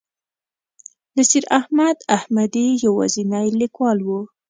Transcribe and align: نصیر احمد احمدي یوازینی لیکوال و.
نصیر 1.17 1.43
احمد 1.59 1.97
احمدي 2.17 2.67
یوازینی 2.85 3.47
لیکوال 3.59 3.99
و. 4.03 4.09